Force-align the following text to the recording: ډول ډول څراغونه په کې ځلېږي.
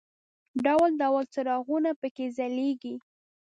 ډول 0.65 0.91
ډول 1.01 1.23
څراغونه 1.33 1.91
په 2.01 2.07
کې 2.15 2.25
ځلېږي. 2.37 2.95